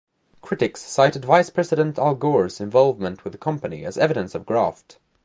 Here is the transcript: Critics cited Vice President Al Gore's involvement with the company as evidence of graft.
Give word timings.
Critics 0.41 0.81
cited 0.81 1.25
Vice 1.25 1.51
President 1.51 1.99
Al 1.99 2.15
Gore's 2.15 2.59
involvement 2.59 3.23
with 3.23 3.33
the 3.33 3.37
company 3.37 3.85
as 3.85 3.99
evidence 3.99 4.33
of 4.33 4.47
graft. 4.47 4.97